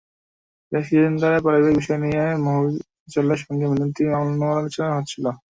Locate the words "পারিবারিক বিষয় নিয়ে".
1.45-2.23